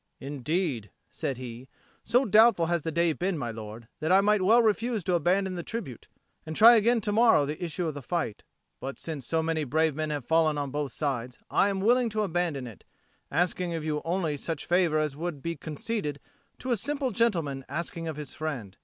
"Indeed," 0.19 0.89
said 1.11 1.37
he, 1.37 1.69
"so 2.03 2.25
doubtful 2.25 2.65
has 2.65 2.81
the 2.81 2.91
day 2.91 3.13
been, 3.13 3.37
my 3.37 3.51
lord, 3.51 3.87
that 3.99 4.11
I 4.11 4.19
might 4.19 4.41
well 4.41 4.63
refuse 4.63 5.03
to 5.03 5.13
abandon 5.13 5.53
the 5.53 5.61
tribute, 5.61 6.07
and 6.43 6.55
try 6.55 6.73
again 6.75 7.01
to 7.01 7.11
morrow 7.11 7.45
the 7.45 7.63
issue 7.63 7.85
of 7.85 7.93
the 7.93 8.01
fight. 8.01 8.43
But, 8.79 8.97
since 8.97 9.27
so 9.27 9.43
many 9.43 9.63
brave 9.63 9.93
men 9.93 10.09
have 10.09 10.25
fallen 10.25 10.57
on 10.57 10.71
both 10.71 10.91
sides, 10.91 11.37
I 11.51 11.69
am 11.69 11.81
willing 11.81 12.09
to 12.09 12.23
abandon 12.23 12.65
it, 12.65 12.83
asking 13.29 13.75
of 13.75 13.83
you 13.83 14.01
only 14.03 14.37
such 14.37 14.65
favour 14.65 14.97
as 14.97 15.15
would 15.15 15.39
be 15.43 15.55
conceded 15.55 16.19
to 16.57 16.71
a 16.71 16.77
simple 16.77 17.11
gentleman 17.11 17.63
asking 17.69 18.07
of 18.07 18.15
his 18.15 18.33
friend. 18.33 18.77